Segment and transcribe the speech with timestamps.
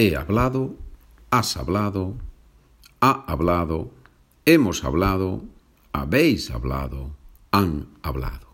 [0.00, 0.76] He hablado,
[1.32, 2.14] has hablado,
[3.00, 3.90] ha hablado,
[4.44, 5.42] hemos hablado,
[5.92, 7.16] habéis hablado,
[7.50, 8.46] han hablado.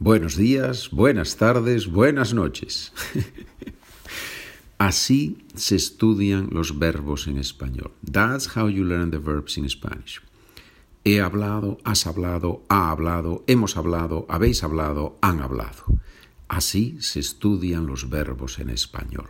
[0.00, 2.92] Buenos días, buenas tardes, buenas noches.
[4.78, 7.92] Así se estudian los verbos en español.
[8.04, 10.20] That's how you learn the verbs in Spanish.
[11.04, 15.84] He hablado, has hablado, ha hablado, hemos hablado, habéis hablado, han hablado.
[16.48, 19.28] Así se estudian los verbos en español.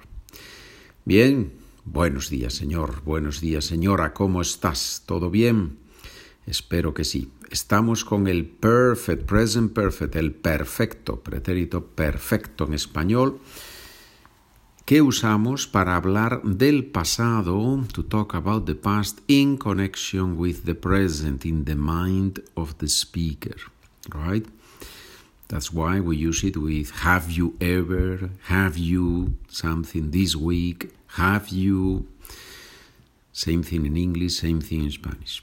[1.04, 1.52] Bien,
[1.84, 5.02] buenos días señor, buenos días señora, ¿cómo estás?
[5.06, 5.78] ¿Todo bien?
[6.46, 7.30] Espero que sí.
[7.50, 13.38] Estamos con el perfect, present perfect, el perfecto, pretérito perfecto en español,
[14.84, 20.74] que usamos para hablar del pasado, to talk about the past in connection with the
[20.74, 23.56] present, in the mind of the speaker,
[24.10, 24.46] right?
[25.48, 31.48] That's why we use it with have you ever, have you something this week, have
[31.48, 32.06] you.
[33.32, 35.42] Same thing in English, same thing in Spanish.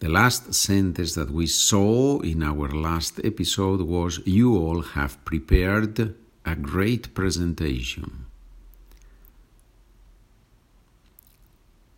[0.00, 6.14] The last sentence that we saw in our last episode was You all have prepared
[6.44, 8.26] a great presentation.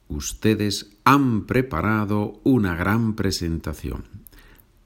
[0.08, 4.04] Ustedes han preparado una gran presentación.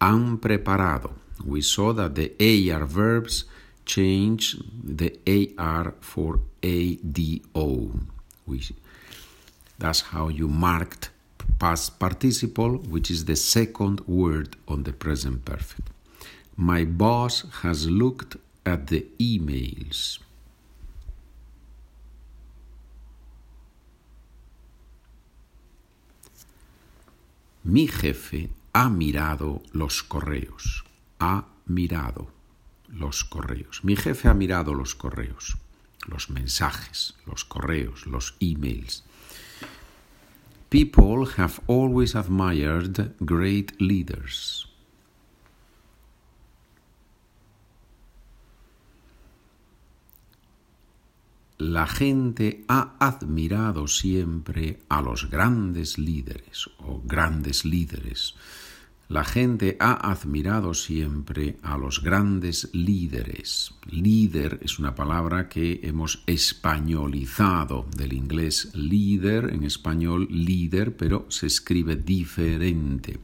[0.01, 1.24] Han preparado.
[1.43, 2.33] We saw that the
[2.71, 3.45] AR verbs
[3.87, 5.19] change the
[5.59, 7.91] AR for ADO.
[8.47, 8.63] We,
[9.79, 11.11] that's how you marked
[11.59, 15.89] past participle, which is the second word on the present perfect.
[16.57, 20.19] My boss has looked at the emails.
[27.65, 30.84] Mi jefe ha mirado los correos.
[31.19, 32.31] Ha mirado
[32.89, 33.85] los correos.
[33.85, 35.57] Mi jefe ha mirado los correos,
[36.07, 39.05] los mensajes, los correos, los emails.
[40.71, 44.69] People have always admired great leaders.
[51.59, 58.35] La gente ha admirado siempre a los grandes líderes o grandes líderes.
[59.09, 63.75] La gente ha admirado siempre a los grandes líderes.
[63.91, 71.49] Líder es una palabra que hemos españolizado del inglés líder, en español líder, pero se
[71.49, 73.19] escribe diferente.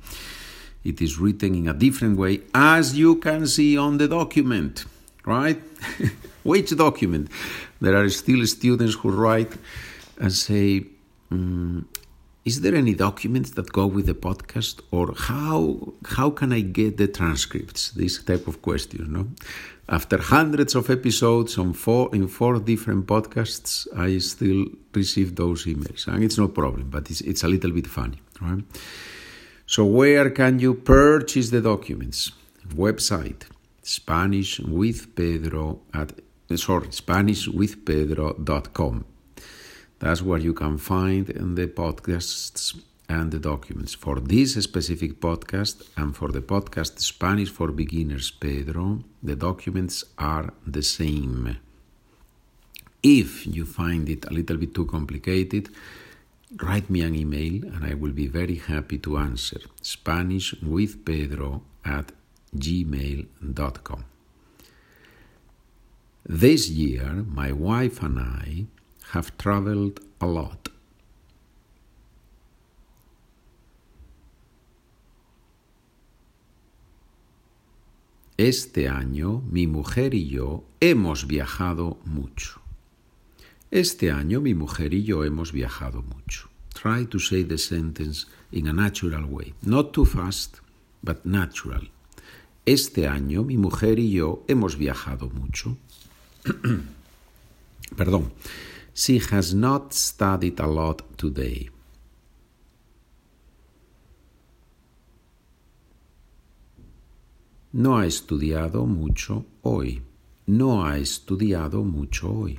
[0.85, 4.85] It is written in a different way, as you can see on the document,
[5.25, 5.59] right?
[6.45, 7.31] Which document?
[7.81, 9.57] There are still students who write
[10.19, 10.87] and say,
[11.31, 11.85] mm,
[12.45, 16.97] is there any documents that go with the podcast or how how can i get
[16.97, 17.91] the transcripts?
[17.91, 19.29] This type of questions no?
[19.89, 26.07] After hundreds of episodes on four in four different podcasts i still receive those emails.
[26.07, 28.65] And it's no problem but it's, it's a little bit funny right?
[29.67, 32.33] So where can you purchase the documents?
[32.75, 33.43] Website.
[33.83, 36.13] Spanish with pedro at
[36.57, 39.05] sorry spanishwithpedro.com
[40.01, 42.75] that's where you can find in the podcasts
[43.09, 43.95] and the documents.
[43.95, 50.53] For this specific podcast and for the podcast Spanish for Beginners Pedro, the documents are
[50.67, 51.59] the same.
[53.03, 55.69] If you find it a little bit too complicated,
[56.63, 59.61] write me an email and I will be very happy to answer.
[59.83, 62.13] Spanish with Pedro at
[62.57, 64.05] gmail.com.
[66.27, 68.67] This year, my wife and I
[69.13, 70.71] have traveled a lot.
[78.37, 82.63] Este año mi mujer y yo hemos viajado mucho.
[83.71, 86.49] Este año mi mujer y yo hemos viajado mucho.
[86.73, 89.53] Try to say the sentence in a natural way.
[89.61, 90.61] Not too fast,
[91.03, 91.91] but natural.
[92.65, 95.77] Este año mi mujer y yo hemos viajado mucho.
[97.97, 98.33] Perdón.
[98.95, 101.71] She has not studied a lot today.
[107.73, 110.03] No ha estudiado mucho hoy.
[110.47, 112.59] No ha estudiado mucho hoy.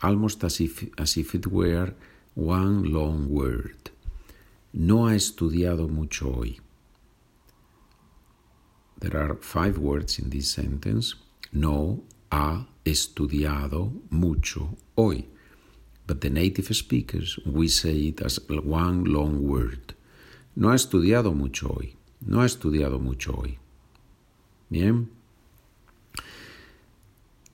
[0.00, 1.94] Almost as if, as if it were
[2.34, 3.90] one long word.
[4.72, 6.58] No ha estudiado mucho hoy.
[8.98, 11.14] There are five words in this sentence.
[11.52, 15.26] No ha estudiado mucho hoy.
[16.12, 19.94] But the native speakers, we say it as one long word.
[20.54, 21.94] No ha estudiado mucho hoy.
[22.20, 23.56] No ha estudiado mucho hoy.
[24.68, 25.08] Bien.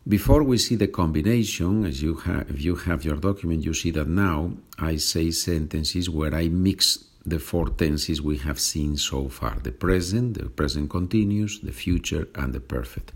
[0.09, 3.93] Before we see the combination, as you have, if you have your document, you see
[3.93, 9.29] that now I say sentences where I mix the four tenses we have seen so
[9.29, 13.13] far the present, the present continuous, the future, and the perfect.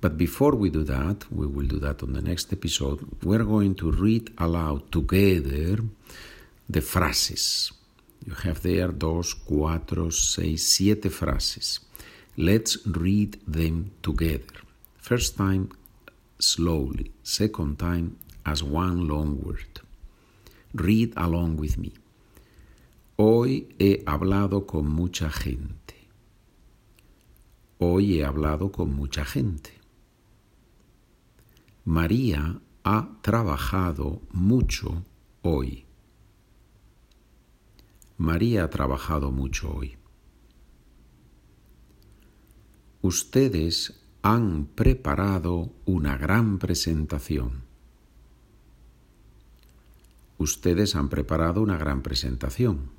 [0.00, 3.74] But before we do that, we will do that on the next episode, we're going
[3.76, 5.82] to read aloud together
[6.68, 7.72] the phrases.
[8.26, 11.80] You have there dos, cuatro, seis, siete phrases.
[12.36, 14.60] Let's read them together.
[14.98, 15.70] First time,
[16.38, 17.10] slowly.
[17.22, 18.16] Second time,
[18.46, 19.80] as one long word.
[20.74, 21.92] Read along with me.
[23.16, 26.08] Hoy he hablado con mucha gente.
[27.78, 29.79] Hoy he hablado con mucha gente.
[31.84, 35.04] María ha trabajado mucho
[35.42, 35.86] hoy.
[38.18, 39.96] María ha trabajado mucho hoy.
[43.00, 47.62] Ustedes han preparado una gran presentación.
[50.36, 52.90] Ustedes han preparado una gran presentación.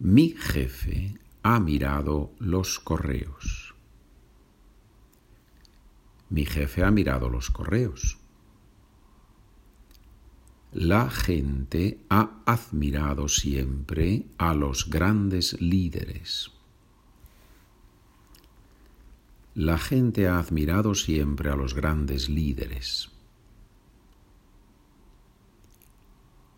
[0.00, 3.67] Mi jefe ha mirado los correos.
[6.30, 8.18] Mi jefe ha mirado los correos.
[10.72, 16.50] La gente ha admirado siempre a los grandes líderes.
[19.54, 23.10] La gente ha admirado siempre a los grandes líderes.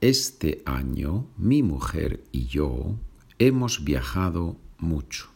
[0.01, 2.97] Este año mi mujer y yo
[3.43, 5.31] Hemos viajado mucho.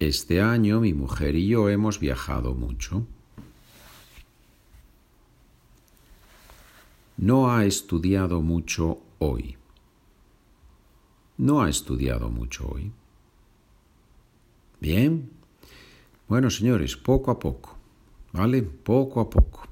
[0.00, 3.06] Este año mi mujer y yo hemos viajado mucho.
[7.18, 9.58] No ha estudiado mucho hoy.
[11.36, 12.92] No ha estudiado mucho hoy.
[14.80, 15.28] Bien.
[16.28, 17.76] Bueno, señores, poco a poco.
[18.32, 18.62] ¿Vale?
[18.62, 19.68] Poco a poco.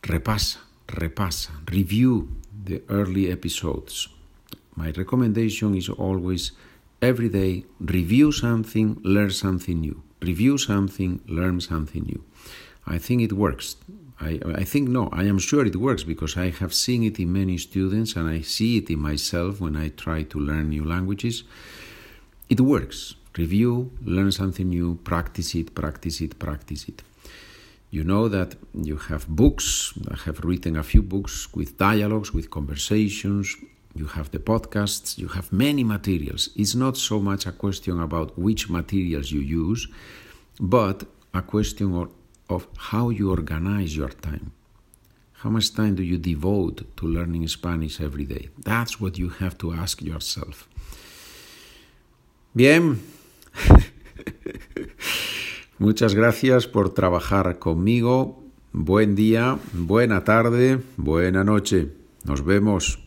[0.00, 1.60] Repasa, repasa.
[1.66, 2.28] Review
[2.64, 4.08] the early episodes.
[4.76, 6.56] My recommendation is always
[7.02, 10.02] every day review something, learn something new.
[10.22, 12.24] Review something, learn something new.
[12.86, 13.76] I think it works.
[14.20, 17.32] I, I think no, I am sure it works because I have seen it in
[17.32, 21.42] many students and I see it in myself when I try to learn new languages.
[22.48, 23.16] It works.
[23.36, 27.02] Review, learn something new, practice it, practice it, practice it.
[27.90, 29.92] You know that you have books.
[30.08, 33.56] I have written a few books with dialogues, with conversations,
[33.94, 36.48] you have the podcasts, you have many materials.
[36.56, 39.88] It's not so much a question about which materials you use,
[40.58, 41.04] but
[41.34, 42.08] a question
[42.48, 44.52] of, how you organize your time.
[45.32, 48.50] How much time do you devote to learning Spanish every day?
[48.58, 50.68] That's what you have to ask yourself.
[52.54, 53.00] Bien.
[55.78, 58.42] Muchas gracias por trabajar conmigo.
[58.72, 61.88] Buen día, buena tarde, buena noche.
[62.24, 62.98] Nos vemos.